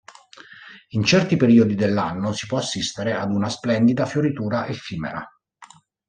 [0.93, 5.23] In certi periodi dell'anno si può assistere ad una splendida fioritura effimera.